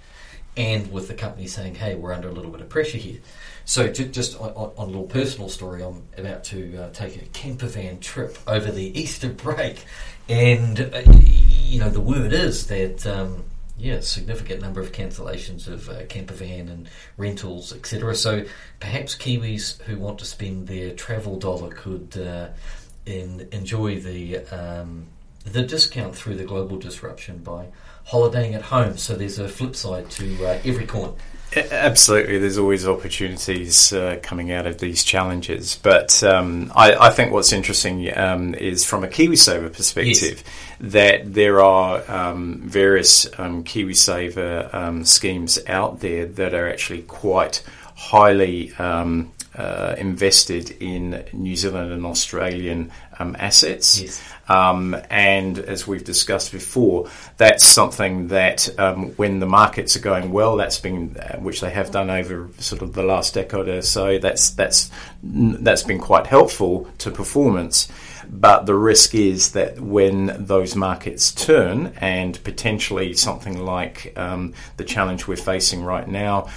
And 0.57 0.91
with 0.91 1.09
the 1.09 1.15
company 1.15 1.47
saying, 1.47 1.77
"Hey, 1.77 1.95
we're 1.95 2.13
under 2.13 2.29
a 2.29 2.33
little 2.33 2.51
bit 2.51 2.61
of 2.61 2.69
pressure 2.69 2.99
here." 2.99 3.21
So, 3.67 3.89
ju- 3.89 4.07
just 4.07 4.41
on, 4.41 4.51
on 4.51 4.73
on 4.79 4.85
a 4.85 4.87
little 4.87 5.09
personal 5.09 5.49
story, 5.49 5.83
I'm 5.83 6.05
about 6.17 6.45
to 6.45 6.85
uh, 6.85 6.91
take 6.91 7.21
a 7.21 7.27
camper 7.27 7.67
van 7.67 7.99
trip 7.99 8.39
over 8.47 8.71
the 8.71 8.99
Easter 8.99 9.29
break, 9.29 9.85
and 10.29 10.81
uh, 10.81 11.03
you 11.65 11.81
know 11.81 11.91
the 11.91 12.01
word 12.01 12.33
is 12.33 12.69
that 12.69 13.05
um, 13.07 13.45
yeah, 13.77 13.99
significant 14.01 14.63
number 14.63 14.81
of 14.81 14.93
cancellations 14.93 15.67
of 15.67 15.89
uh, 15.91 16.07
camper 16.07 16.35
van 16.35 16.69
and 16.69 16.89
rentals, 17.17 17.75
etc. 17.75 18.15
So 18.15 18.45
perhaps 18.79 19.17
Kiwis 19.17 19.83
who 19.83 19.99
want 19.99 20.21
to 20.21 20.25
spend 20.25 20.69
their 20.69 20.93
travel 20.95 21.37
dollar 21.37 21.71
could 21.71 22.17
uh, 22.17 22.49
in, 23.05 23.49
enjoy 23.51 24.01
the 24.01 24.39
um, 24.47 25.07
the 25.45 25.63
discount 25.63 26.15
through 26.15 26.37
the 26.37 26.45
global 26.45 26.79
disruption 26.79 27.39
by 27.39 27.67
holidaying 28.05 28.55
at 28.55 28.63
home. 28.63 28.97
So 28.97 29.17
there's 29.17 29.41
a 29.41 29.49
flip 29.49 29.75
side 29.75 30.09
to 30.13 30.47
uh, 30.47 30.61
every 30.65 30.87
coin. 30.87 31.17
Absolutely, 31.55 32.39
there's 32.39 32.59
always 32.59 32.87
opportunities 32.87 33.93
uh, 33.93 34.19
coming 34.23 34.53
out 34.53 34.67
of 34.67 34.79
these 34.79 35.05
challenges. 35.05 35.79
But 35.83 36.23
um, 36.23 36.73
I, 36.75 36.95
I 36.95 37.11
think 37.11 37.33
what's 37.33 37.53
interesting 37.53 38.17
um, 38.17 38.55
is 38.55 38.85
from 38.85 39.05
a 39.05 39.09
KiwiSaver 39.09 39.73
perspective 39.73 40.43
that 40.81 41.33
there 41.33 41.63
are 41.63 42.03
um, 42.11 42.61
various 42.65 43.27
um, 43.39 43.65
KiwiSaver 43.65 44.75
um, 44.75 45.05
schemes 45.05 45.59
out 45.67 46.01
there 46.01 46.27
that 46.27 46.53
are 46.53 46.69
actually 46.69 47.03
quite 47.03 47.63
highly 47.95 48.75
um, 48.75 49.33
uh, 49.57 49.95
invested 49.99 50.71
in 50.83 51.25
New 51.33 51.57
Zealand 51.57 51.93
and 51.93 52.05
Australian 52.05 52.91
um, 53.19 53.37
assets. 53.39 54.01
Yes. 54.01 54.23
Um, 54.49 54.97
and 55.11 55.59
as 55.59 55.87
we've 55.87 56.05
discussed 56.05 56.53
before, 56.53 57.09
that's 57.37 57.65
something 57.65 58.29
that 58.29 58.79
um, 58.79 59.09
when 59.17 59.41
the 59.41 59.47
markets 59.47 59.97
are 59.97 60.01
going 60.01 60.31
well, 60.31 60.57
that's 60.57 60.79
been 60.79 61.17
uh, 61.17 61.39
which 61.39 61.61
they 61.61 61.71
have 61.71 61.91
done 61.91 62.11
over 62.11 62.51
sort 62.59 62.83
of 62.83 62.93
the 62.93 63.03
last 63.03 63.35
decade 63.35 63.69
or 63.69 63.83
so. 63.83 64.19
That's 64.19 64.51
that's 64.51 64.91
that's 65.23 65.83
been 65.83 65.99
quite 65.99 66.27
helpful 66.27 66.89
to 66.99 67.11
performance. 67.11 67.89
But 68.29 68.67
the 68.67 68.75
risk 68.75 69.15
is 69.15 69.53
that 69.53 69.81
when 69.81 70.47
those 70.47 70.75
markets 70.75 71.33
turn, 71.33 71.93
and 71.99 72.43
potentially 72.43 73.15
something 73.15 73.65
like 73.65 74.13
um, 74.17 74.53
the 74.77 74.85
challenge 74.85 75.29
we're 75.29 75.37
facing 75.37 75.85
right 75.85 76.09
now, 76.09 76.49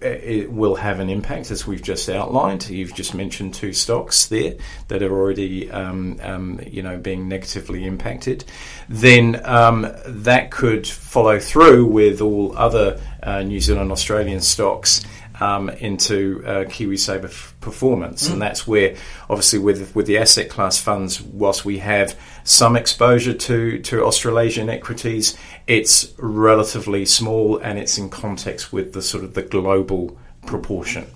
it 0.00 0.52
will 0.52 0.76
have 0.76 1.00
an 1.00 1.10
impact, 1.10 1.50
as 1.50 1.66
we've 1.66 1.82
just 1.82 2.08
outlined. 2.08 2.68
You've 2.68 2.94
just 2.94 3.14
mentioned 3.14 3.54
two 3.54 3.72
stocks 3.72 4.26
there 4.26 4.54
that 4.88 5.02
are 5.02 5.12
already, 5.12 5.70
um, 5.70 6.18
um, 6.22 6.60
you 6.66 6.82
know, 6.82 6.96
being 6.98 7.28
negatively 7.28 7.84
impacted. 7.86 8.44
Then 8.88 9.40
um, 9.44 9.86
that 10.06 10.50
could 10.50 10.86
follow 10.86 11.38
through 11.38 11.86
with 11.86 12.20
all 12.20 12.56
other 12.56 13.00
uh, 13.22 13.42
New 13.42 13.60
Zealand 13.60 13.92
Australian 13.92 14.40
stocks. 14.40 15.02
Um, 15.40 15.70
into 15.70 16.42
uh, 16.44 16.64
KiwiSaver 16.64 17.24
f- 17.24 17.54
performance, 17.62 18.28
and 18.28 18.42
that's 18.42 18.66
where, 18.66 18.94
obviously, 19.30 19.58
with 19.58 19.96
with 19.96 20.06
the 20.06 20.18
asset 20.18 20.50
class 20.50 20.78
funds, 20.78 21.22
whilst 21.22 21.64
we 21.64 21.78
have 21.78 22.14
some 22.44 22.76
exposure 22.76 23.32
to 23.32 23.78
to 23.78 24.04
Australasian 24.04 24.68
equities, 24.68 25.38
it's 25.66 26.12
relatively 26.18 27.06
small, 27.06 27.56
and 27.56 27.78
it's 27.78 27.96
in 27.96 28.10
context 28.10 28.70
with 28.70 28.92
the 28.92 29.00
sort 29.00 29.24
of 29.24 29.32
the 29.32 29.40
global 29.40 30.18
proportion. 30.44 31.06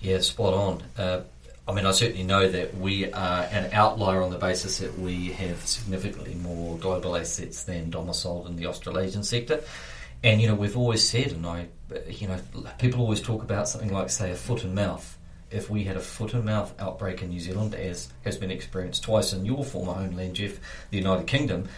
Yeah, 0.00 0.20
spot 0.20 0.54
on. 0.54 0.82
Uh, 0.96 1.20
I 1.66 1.72
mean, 1.72 1.86
I 1.86 1.92
certainly 1.92 2.24
know 2.24 2.48
that 2.48 2.76
we 2.76 3.10
are 3.12 3.48
an 3.50 3.70
outlier 3.72 4.22
on 4.22 4.30
the 4.30 4.38
basis 4.38 4.78
that 4.78 4.98
we 4.98 5.32
have 5.32 5.64
significantly 5.66 6.34
more 6.34 6.76
global 6.78 7.16
assets 7.16 7.64
than 7.64 7.90
domiciled 7.90 8.46
in 8.46 8.56
the 8.56 8.66
Australasian 8.66 9.24
sector. 9.24 9.62
And, 10.24 10.40
you 10.40 10.48
know, 10.48 10.54
we've 10.54 10.76
always 10.76 11.06
said, 11.06 11.32
and 11.32 11.46
I, 11.46 11.68
you 12.08 12.26
know, 12.26 12.40
people 12.78 13.02
always 13.02 13.20
talk 13.20 13.42
about 13.42 13.68
something 13.68 13.92
like, 13.92 14.08
say, 14.08 14.30
a 14.30 14.34
foot 14.34 14.64
and 14.64 14.74
mouth. 14.74 15.18
If 15.50 15.68
we 15.68 15.84
had 15.84 15.98
a 15.98 16.00
foot 16.00 16.32
and 16.32 16.46
mouth 16.46 16.74
outbreak 16.80 17.22
in 17.22 17.28
New 17.28 17.38
Zealand, 17.38 17.74
as 17.74 18.08
has 18.24 18.38
been 18.38 18.50
experienced 18.50 19.04
twice 19.04 19.34
in 19.34 19.44
your 19.44 19.62
former 19.62 19.92
homeland, 19.92 20.36
Jeff, 20.36 20.58
the 20.90 20.96
United 20.96 21.26
Kingdom, 21.26 21.68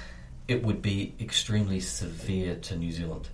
it 0.47 0.63
would 0.63 0.81
be 0.81 1.17
extremely 1.19 1.81
severe 1.81 2.55
to 2.55 2.77
New 2.77 2.93
Zealand. 2.93 3.29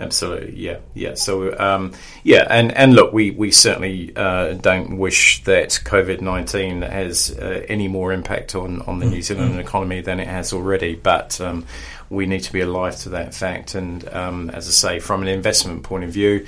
Absolutely, 0.00 0.58
yeah, 0.58 0.78
yeah. 0.94 1.14
So, 1.14 1.56
um, 1.58 1.92
yeah, 2.24 2.46
and, 2.48 2.72
and 2.72 2.94
look, 2.94 3.12
we 3.12 3.30
we 3.30 3.50
certainly 3.50 4.14
uh, 4.16 4.54
don't 4.54 4.98
wish 4.98 5.44
that 5.44 5.68
COVID 5.84 6.20
nineteen 6.20 6.82
has 6.82 7.30
uh, 7.30 7.64
any 7.68 7.88
more 7.88 8.12
impact 8.12 8.54
on, 8.54 8.80
on 8.82 8.98
the 8.98 9.06
New 9.06 9.22
Zealand 9.22 9.60
economy 9.60 10.00
than 10.00 10.18
it 10.18 10.28
has 10.28 10.52
already. 10.52 10.94
But 10.94 11.40
um, 11.40 11.66
we 12.08 12.26
need 12.26 12.40
to 12.40 12.52
be 12.52 12.60
alive 12.60 12.96
to 13.00 13.10
that 13.10 13.34
fact. 13.34 13.74
And 13.74 14.08
um, 14.08 14.50
as 14.50 14.66
I 14.66 14.70
say, 14.70 14.98
from 14.98 15.22
an 15.22 15.28
investment 15.28 15.82
point 15.82 16.04
of 16.04 16.10
view, 16.10 16.46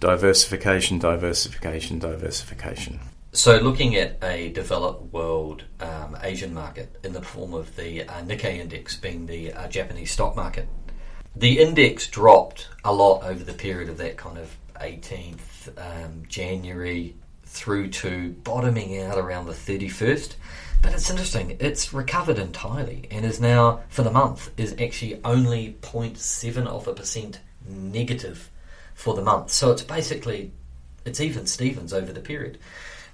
diversification, 0.00 0.98
diversification, 0.98 1.98
diversification. 1.98 3.00
So, 3.32 3.58
looking 3.58 3.94
at 3.96 4.18
a 4.24 4.50
developed 4.50 5.12
world 5.12 5.64
um, 5.80 6.16
Asian 6.22 6.54
market 6.54 6.96
in 7.04 7.12
the 7.12 7.22
form 7.22 7.52
of 7.52 7.76
the 7.76 8.04
uh, 8.04 8.22
Nikkei 8.22 8.58
index 8.58 8.96
being 8.96 9.26
the 9.26 9.52
uh, 9.52 9.68
Japanese 9.68 10.10
stock 10.10 10.34
market, 10.34 10.66
the 11.36 11.60
index 11.60 12.06
dropped 12.06 12.68
a 12.84 12.92
lot 12.92 13.22
over 13.24 13.44
the 13.44 13.52
period 13.52 13.88
of 13.88 13.98
that 13.98 14.16
kind 14.16 14.38
of 14.38 14.56
18th 14.76 15.68
um, 15.76 16.22
January 16.28 17.14
through 17.44 17.88
to 17.88 18.30
bottoming 18.44 19.00
out 19.02 19.18
around 19.18 19.46
the 19.46 19.52
31st. 19.52 20.34
But 20.80 20.92
it's 20.92 21.10
interesting, 21.10 21.56
it's 21.58 21.92
recovered 21.92 22.38
entirely 22.38 23.08
and 23.10 23.24
is 23.24 23.40
now, 23.40 23.80
for 23.88 24.02
the 24.02 24.12
month, 24.12 24.50
is 24.56 24.74
actually 24.80 25.20
only 25.24 25.76
0.7 25.82 26.66
of 26.66 26.86
a 26.86 26.94
percent 26.94 27.40
negative 27.66 28.50
for 28.94 29.14
the 29.14 29.22
month. 29.22 29.50
So 29.50 29.72
it's 29.72 29.82
basically, 29.82 30.52
it's 31.04 31.20
even 31.20 31.46
Stevens 31.46 31.92
over 31.92 32.12
the 32.12 32.20
period. 32.20 32.58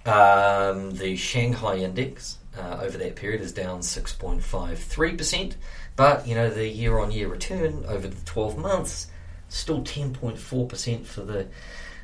Um, 0.04 0.90
the 0.96 1.16
Shanghai 1.16 1.76
index 1.76 2.36
uh, 2.58 2.80
over 2.82 2.98
that 2.98 3.16
period 3.16 3.40
is 3.40 3.52
down 3.52 3.80
6.53%, 3.80 5.54
but 5.96 6.26
you 6.26 6.34
know 6.34 6.50
the 6.50 6.68
year-on-year 6.68 7.28
return 7.28 7.84
over 7.86 8.08
the 8.08 8.24
12 8.24 8.58
months 8.58 9.08
still 9.48 9.82
10.4% 9.82 11.06
for 11.06 11.22
the 11.22 11.46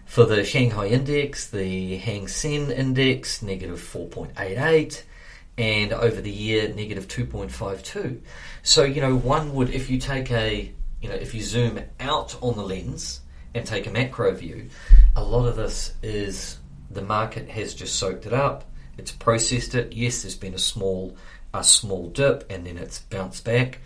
for 0.07 0.25
the 0.25 0.43
Shanghai 0.43 0.87
index, 0.89 1.51
the 1.51 1.97
Hang 1.99 2.27
Seng 2.27 2.73
index 2.73 3.43
negative 3.43 3.79
4.88, 3.79 5.05
and 5.57 5.93
over 5.93 6.21
the 6.21 6.33
year 6.33 6.75
negative 6.75 7.07
2.52. 7.07 8.21
So 8.63 8.83
you 8.83 9.01
know 9.01 9.17
one 9.17 9.55
would 9.55 9.71
if 9.71 9.89
you 9.89 9.99
take 9.99 10.31
a 10.33 10.73
you 11.01 11.09
know 11.09 11.15
if 11.15 11.35
you 11.35 11.43
zoom 11.43 11.81
out 12.01 12.37
on 12.43 12.57
the 12.57 12.63
lens 12.63 13.21
and 13.55 13.67
take 13.67 13.87
a 13.87 13.91
macro 13.91 14.33
view, 14.33 14.69
a 15.17 15.23
lot 15.23 15.47
of 15.47 15.57
this 15.57 15.95
is 16.03 16.59
the 16.91 17.03
market 17.03 17.49
has 17.49 17.75
just 17.75 17.97
soaked 17.97 18.27
it 18.27 18.33
up. 18.33 18.65
It's 18.99 19.13
processed 19.13 19.75
it. 19.75 19.93
Yes, 19.93 20.23
there's 20.23 20.37
been 20.37 20.55
a 20.55 20.59
small 20.59 21.17
a 21.53 21.65
small 21.65 22.09
dip 22.09 22.51
and 22.51 22.67
then 22.67 22.77
it's 22.77 23.01
bounced 23.01 23.45
back. 23.45 23.79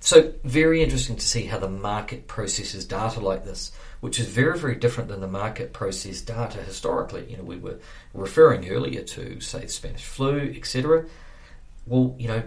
So 0.00 0.32
very 0.44 0.82
interesting 0.82 1.16
to 1.16 1.26
see 1.26 1.44
how 1.44 1.58
the 1.58 1.68
market 1.68 2.28
processes 2.28 2.84
data 2.84 3.20
like 3.20 3.44
this, 3.44 3.72
which 4.00 4.20
is 4.20 4.26
very 4.26 4.58
very 4.58 4.76
different 4.76 5.08
than 5.08 5.20
the 5.20 5.28
market 5.28 5.72
process 5.72 6.20
data 6.20 6.58
historically. 6.58 7.26
You 7.28 7.38
know, 7.38 7.42
we 7.42 7.56
were 7.56 7.78
referring 8.14 8.68
earlier 8.68 9.02
to 9.02 9.40
say 9.40 9.60
the 9.60 9.68
Spanish 9.68 10.04
flu, 10.04 10.54
etc. 10.56 11.06
Well, 11.86 12.14
you 12.18 12.28
know, 12.28 12.42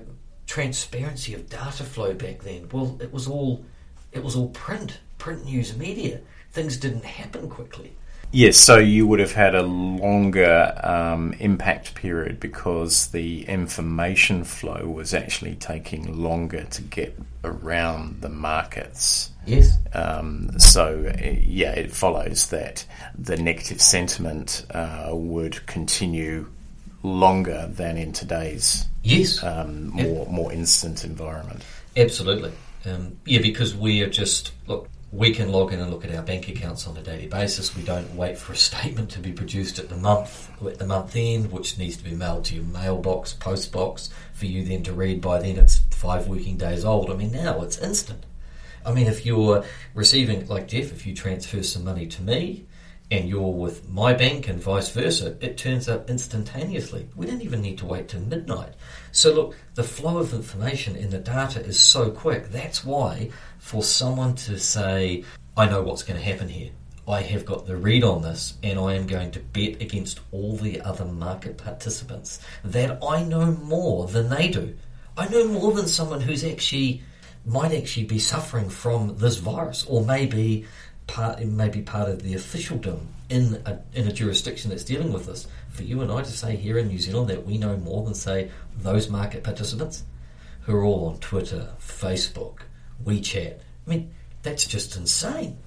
transparency 0.47 1.33
of 1.33 1.49
data 1.49 1.83
flow 1.83 2.13
back 2.13 2.39
then. 2.43 2.69
Well, 2.71 2.97
it 3.01 3.11
was 3.11 3.27
all 3.27 3.65
it 4.11 4.23
was 4.23 4.35
all 4.35 4.49
print, 4.49 4.99
print 5.17 5.45
news 5.45 5.75
media. 5.75 6.21
Things 6.51 6.77
didn't 6.77 7.05
happen 7.05 7.49
quickly. 7.49 7.95
Yes, 8.33 8.55
so 8.57 8.77
you 8.77 9.05
would 9.07 9.19
have 9.19 9.33
had 9.33 9.55
a 9.55 9.61
longer 9.61 10.73
um, 10.83 11.33
impact 11.33 11.95
period 11.95 12.39
because 12.39 13.07
the 13.07 13.45
information 13.45 14.45
flow 14.45 14.87
was 14.87 15.13
actually 15.13 15.55
taking 15.55 16.21
longer 16.21 16.63
to 16.63 16.81
get 16.81 17.17
around 17.43 18.21
the 18.21 18.29
markets. 18.29 19.31
Yes. 19.45 19.77
Um, 19.93 20.57
so, 20.59 21.13
yeah, 21.21 21.71
it 21.71 21.91
follows 21.91 22.47
that 22.47 22.85
the 23.17 23.35
negative 23.35 23.81
sentiment 23.81 24.65
uh, 24.71 25.09
would 25.11 25.65
continue 25.65 26.47
longer 27.03 27.67
than 27.67 27.97
in 27.97 28.13
today's 28.13 28.85
Yes. 29.03 29.43
um, 29.43 29.87
more 29.87 30.27
more 30.27 30.53
instant 30.53 31.03
environment. 31.03 31.63
Absolutely. 31.97 32.51
Um, 32.85 33.17
yeah, 33.25 33.41
because 33.41 33.75
we 33.75 34.01
are 34.01 34.09
just 34.09 34.51
look. 34.67 34.87
We 35.13 35.33
can 35.33 35.51
log 35.51 35.73
in 35.73 35.81
and 35.81 35.91
look 35.91 36.05
at 36.05 36.15
our 36.15 36.21
bank 36.21 36.47
accounts 36.47 36.87
on 36.87 36.95
a 36.95 37.01
daily 37.01 37.27
basis. 37.27 37.75
We 37.75 37.83
don't 37.83 38.15
wait 38.15 38.37
for 38.37 38.53
a 38.53 38.55
statement 38.55 39.09
to 39.11 39.19
be 39.19 39.33
produced 39.33 39.77
at 39.77 39.89
the 39.89 39.97
month 39.97 40.49
at 40.65 40.79
the 40.79 40.85
month 40.85 41.17
end, 41.17 41.51
which 41.51 41.77
needs 41.77 41.97
to 41.97 42.03
be 42.05 42.15
mailed 42.15 42.45
to 42.45 42.55
your 42.55 42.63
mailbox, 42.63 43.33
post 43.33 43.73
box, 43.73 44.09
for 44.31 44.45
you 44.45 44.63
then 44.63 44.83
to 44.83 44.93
read. 44.93 45.19
By 45.19 45.39
then, 45.39 45.57
it's 45.57 45.81
five 45.89 46.29
working 46.29 46.55
days 46.55 46.85
old. 46.85 47.11
I 47.11 47.15
mean, 47.15 47.33
now 47.33 47.61
it's 47.61 47.77
instant. 47.77 48.25
I 48.85 48.93
mean, 48.93 49.07
if 49.07 49.25
you're 49.25 49.65
receiving, 49.93 50.47
like 50.47 50.69
Jeff, 50.69 50.93
if 50.93 51.05
you 51.05 51.13
transfer 51.13 51.61
some 51.61 51.83
money 51.83 52.07
to 52.07 52.21
me 52.21 52.65
and 53.11 53.27
you're 53.27 53.51
with 53.51 53.89
my 53.89 54.13
bank 54.13 54.47
and 54.47 54.63
vice 54.63 54.89
versa, 54.89 55.35
it 55.41 55.57
turns 55.57 55.89
up 55.89 56.09
instantaneously. 56.09 57.09
We 57.17 57.25
don't 57.25 57.41
even 57.41 57.61
need 57.61 57.77
to 57.79 57.85
wait 57.85 58.07
till 58.07 58.21
midnight. 58.21 58.73
So, 59.11 59.33
look, 59.33 59.55
the 59.75 59.83
flow 59.83 60.19
of 60.19 60.33
information 60.33 60.95
in 60.95 61.09
the 61.09 61.19
data 61.19 61.59
is 61.59 61.77
so 61.77 62.09
quick. 62.09 62.51
That's 62.51 62.85
why, 62.85 63.29
for 63.61 63.83
someone 63.83 64.35
to 64.35 64.59
say, 64.59 65.23
I 65.55 65.69
know 65.69 65.83
what's 65.83 66.03
going 66.03 66.19
to 66.19 66.25
happen 66.25 66.49
here, 66.49 66.71
I 67.07 67.21
have 67.21 67.45
got 67.45 67.67
the 67.67 67.77
read 67.77 68.03
on 68.03 68.23
this, 68.23 68.55
and 68.63 68.77
I 68.77 68.95
am 68.95 69.05
going 69.05 69.31
to 69.31 69.39
bet 69.39 69.81
against 69.81 70.19
all 70.31 70.57
the 70.57 70.81
other 70.81 71.05
market 71.05 71.57
participants 71.57 72.39
that 72.65 72.97
I 73.01 73.23
know 73.23 73.51
more 73.51 74.07
than 74.07 74.29
they 74.29 74.49
do. 74.49 74.75
I 75.15 75.27
know 75.29 75.47
more 75.47 75.71
than 75.71 75.87
someone 75.87 76.21
who's 76.21 76.43
actually 76.43 77.03
might 77.45 77.71
actually 77.71 78.07
be 78.07 78.19
suffering 78.19 78.69
from 78.69 79.17
this 79.17 79.37
virus, 79.37 79.85
or 79.85 80.03
maybe 80.03 80.65
part 81.05 81.39
maybe 81.45 81.81
part 81.81 82.09
of 82.09 82.23
the 82.23 82.33
officialdom 82.33 83.07
in 83.29 83.61
a, 83.65 83.79
in 83.93 84.07
a 84.07 84.11
jurisdiction 84.11 84.71
that's 84.71 84.83
dealing 84.83 85.13
with 85.13 85.27
this. 85.27 85.47
For 85.69 85.83
you 85.83 86.01
and 86.01 86.11
I 86.11 86.23
to 86.23 86.31
say 86.31 86.55
here 86.55 86.77
in 86.79 86.87
New 86.87 86.99
Zealand 86.99 87.29
that 87.29 87.45
we 87.45 87.57
know 87.57 87.77
more 87.77 88.03
than 88.03 88.15
say 88.15 88.49
those 88.75 89.07
market 89.07 89.43
participants 89.43 90.03
who 90.61 90.75
are 90.75 90.83
all 90.83 91.07
on 91.09 91.19
Twitter, 91.19 91.69
Facebook, 91.79 92.61
WeChat. 93.05 93.53
I 93.55 93.89
mean, 93.89 94.11
that's 94.43 94.65
just 94.65 94.95
insane. 94.95 95.57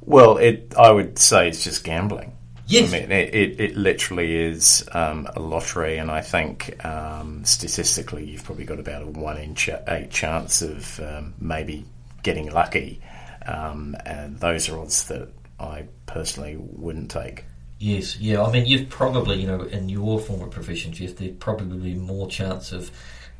Well, 0.00 0.36
it 0.36 0.74
I 0.76 0.90
would 0.90 1.18
say 1.18 1.48
it's 1.48 1.64
just 1.64 1.84
gambling. 1.84 2.32
Yes. 2.66 2.92
I 2.92 2.98
mean, 3.00 3.12
it, 3.12 3.34
it, 3.34 3.60
it 3.60 3.76
literally 3.76 4.34
is 4.34 4.88
um, 4.92 5.28
a 5.34 5.40
lottery, 5.40 5.98
and 5.98 6.10
I 6.10 6.22
think 6.22 6.84
um, 6.84 7.44
statistically 7.44 8.24
you've 8.24 8.44
probably 8.44 8.64
got 8.64 8.78
about 8.78 9.02
a 9.02 9.06
one 9.06 9.36
in 9.36 9.54
ch- 9.54 9.70
eight 9.88 10.10
chance 10.10 10.62
of 10.62 11.00
um, 11.00 11.34
maybe 11.38 11.84
getting 12.22 12.50
lucky. 12.50 13.00
Um, 13.46 13.96
and 14.06 14.38
those 14.38 14.68
are 14.68 14.78
odds 14.78 15.08
that 15.08 15.28
I 15.58 15.86
personally 16.06 16.56
wouldn't 16.56 17.10
take. 17.10 17.44
Yes, 17.78 18.16
yeah. 18.18 18.42
I 18.42 18.52
mean, 18.52 18.66
you've 18.66 18.88
probably, 18.88 19.40
you 19.40 19.46
know, 19.48 19.62
in 19.62 19.88
your 19.88 20.20
former 20.20 20.46
profession, 20.46 20.92
Jeff, 20.92 21.16
there'd 21.16 21.40
probably 21.40 21.92
be 21.92 21.98
more 21.98 22.28
chance 22.28 22.70
of 22.70 22.92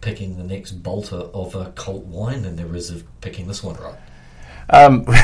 picking 0.02 0.36
the 0.36 0.44
next 0.44 0.72
bolter 0.72 1.16
of 1.16 1.54
a 1.54 1.70
cult 1.70 2.04
wine 2.04 2.42
than 2.42 2.56
there 2.56 2.76
is 2.76 2.90
of 2.90 3.04
picking 3.22 3.46
this 3.46 3.62
one 3.62 3.76
right. 3.76 3.98
Um, 4.68 5.06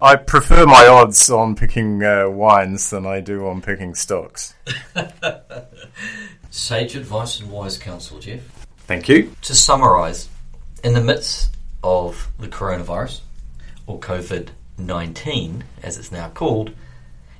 I 0.00 0.16
prefer 0.16 0.66
my 0.66 0.86
odds 0.86 1.30
on 1.30 1.54
picking 1.54 2.04
uh, 2.04 2.28
wines 2.28 2.90
than 2.90 3.06
I 3.06 3.20
do 3.20 3.48
on 3.48 3.62
picking 3.62 3.94
stocks. 3.94 4.54
Sage 6.50 6.96
advice 6.96 7.40
and 7.40 7.50
wise 7.50 7.78
counsel, 7.78 8.20
Jeff. 8.20 8.40
Thank 8.78 9.08
you. 9.08 9.32
To 9.42 9.54
summarise, 9.54 10.28
in 10.84 10.94
the 10.94 11.00
midst 11.00 11.56
of 11.82 12.28
the 12.38 12.48
coronavirus, 12.48 13.20
or 13.86 13.98
COVID 13.98 14.50
19, 14.76 15.64
as 15.82 15.98
it's 15.98 16.12
now 16.12 16.28
called, 16.28 16.72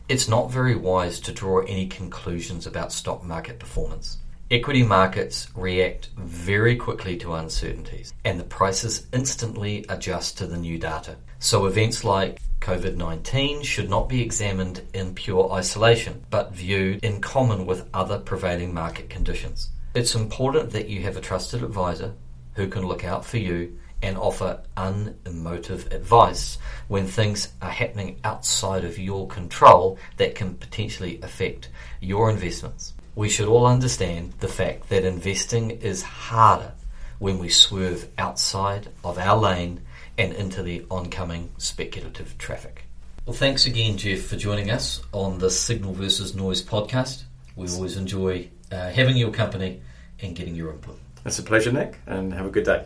it's 0.08 0.28
not 0.28 0.50
very 0.50 0.74
wise 0.74 1.20
to 1.20 1.32
draw 1.32 1.60
any 1.60 1.86
conclusions 1.86 2.66
about 2.66 2.92
stock 2.92 3.22
market 3.24 3.58
performance. 3.58 4.18
Equity 4.50 4.82
markets 4.82 5.46
react 5.54 6.08
very 6.16 6.74
quickly 6.74 7.18
to 7.18 7.34
uncertainties, 7.34 8.14
and 8.24 8.40
the 8.40 8.44
prices 8.44 9.06
instantly 9.12 9.84
adjust 9.90 10.38
to 10.38 10.46
the 10.46 10.56
new 10.56 10.78
data. 10.78 11.16
So, 11.38 11.66
events 11.66 12.02
like 12.02 12.40
COVID 12.60 12.96
19 12.96 13.62
should 13.62 13.90
not 13.90 14.08
be 14.08 14.22
examined 14.22 14.80
in 14.94 15.14
pure 15.14 15.52
isolation, 15.52 16.24
but 16.30 16.54
viewed 16.54 17.04
in 17.04 17.20
common 17.20 17.66
with 17.66 17.90
other 17.92 18.18
prevailing 18.18 18.72
market 18.72 19.10
conditions. 19.10 19.68
It's 19.94 20.14
important 20.14 20.70
that 20.70 20.88
you 20.88 21.02
have 21.02 21.18
a 21.18 21.20
trusted 21.20 21.62
advisor 21.62 22.14
who 22.54 22.68
can 22.68 22.86
look 22.86 23.04
out 23.04 23.26
for 23.26 23.36
you 23.36 23.78
and 24.00 24.16
offer 24.16 24.62
unemotive 24.78 25.92
advice 25.92 26.56
when 26.86 27.06
things 27.06 27.52
are 27.60 27.68
happening 27.68 28.18
outside 28.24 28.86
of 28.86 28.98
your 28.98 29.28
control 29.28 29.98
that 30.16 30.34
can 30.34 30.54
potentially 30.54 31.20
affect 31.22 31.68
your 32.00 32.30
investments. 32.30 32.94
We 33.18 33.28
should 33.28 33.48
all 33.48 33.66
understand 33.66 34.34
the 34.38 34.46
fact 34.46 34.90
that 34.90 35.04
investing 35.04 35.72
is 35.72 36.02
harder 36.02 36.70
when 37.18 37.40
we 37.40 37.48
swerve 37.48 38.06
outside 38.16 38.90
of 39.02 39.18
our 39.18 39.36
lane 39.36 39.80
and 40.16 40.32
into 40.32 40.62
the 40.62 40.84
oncoming 40.88 41.50
speculative 41.58 42.38
traffic. 42.38 42.84
Well, 43.26 43.34
thanks 43.34 43.66
again, 43.66 43.98
Jeff, 43.98 44.20
for 44.20 44.36
joining 44.36 44.70
us 44.70 45.02
on 45.10 45.38
the 45.38 45.50
Signal 45.50 45.94
versus 45.94 46.36
Noise 46.36 46.62
podcast. 46.62 47.24
We 47.56 47.68
always 47.70 47.96
enjoy 47.96 48.50
uh, 48.70 48.90
having 48.90 49.16
your 49.16 49.32
company 49.32 49.80
and 50.20 50.36
getting 50.36 50.54
your 50.54 50.70
input. 50.70 51.00
It's 51.26 51.40
a 51.40 51.42
pleasure, 51.42 51.72
Nick, 51.72 51.98
and 52.06 52.32
have 52.32 52.46
a 52.46 52.50
good 52.50 52.66
day. 52.66 52.84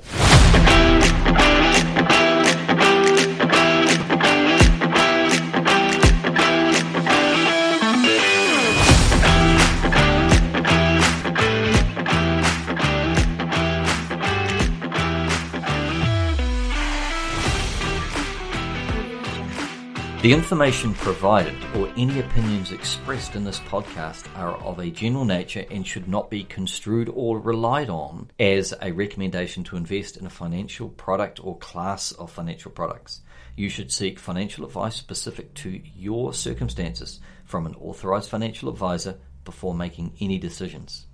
The 20.22 20.32
information 20.32 20.94
provided 20.94 21.56
or 21.74 21.92
any 21.96 22.20
opinions 22.20 22.70
expressed 22.70 23.34
in 23.34 23.42
this 23.42 23.58
podcast 23.58 24.28
are 24.38 24.54
of 24.58 24.78
a 24.78 24.88
general 24.88 25.24
nature 25.24 25.64
and 25.68 25.84
should 25.84 26.06
not 26.06 26.30
be 26.30 26.44
construed 26.44 27.10
or 27.12 27.40
relied 27.40 27.90
on 27.90 28.30
as 28.38 28.72
a 28.80 28.92
recommendation 28.92 29.64
to 29.64 29.76
invest 29.76 30.16
in 30.16 30.24
a 30.24 30.30
financial 30.30 30.90
product 30.90 31.44
or 31.44 31.58
class 31.58 32.12
of 32.12 32.30
financial 32.30 32.70
products. 32.70 33.22
You 33.56 33.68
should 33.68 33.90
seek 33.90 34.20
financial 34.20 34.64
advice 34.64 34.94
specific 34.94 35.54
to 35.54 35.80
your 35.96 36.32
circumstances 36.32 37.18
from 37.44 37.66
an 37.66 37.74
authorized 37.74 38.30
financial 38.30 38.68
advisor 38.68 39.18
before 39.44 39.74
making 39.74 40.14
any 40.20 40.38
decisions. 40.38 41.08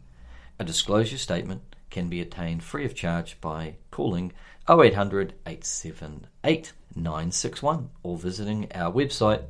A 0.59 0.65
disclosure 0.65 1.17
statement 1.17 1.63
can 1.89 2.11
be 2.11 2.21
attained 2.21 2.63
free 2.63 2.85
of 2.85 2.95
charge 2.95 3.41
by 3.41 3.77
calling 3.91 4.35
0800 4.69 5.33
878 5.47 6.73
961 6.95 7.89
or 8.03 8.19
visiting 8.19 8.71
our 8.75 8.93
website 8.93 9.45